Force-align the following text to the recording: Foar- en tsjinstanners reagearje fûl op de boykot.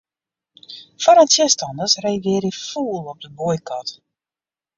Foar- 1.01 1.19
en 1.21 1.27
tsjinstanners 1.29 1.93
reagearje 2.05 2.59
fûl 2.67 3.03
op 3.11 3.19
de 3.23 3.29
boykot. 3.37 3.89